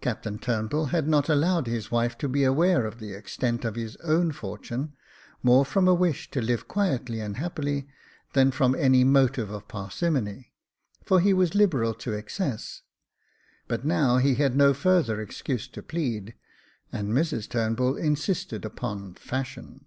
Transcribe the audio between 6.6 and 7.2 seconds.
quietly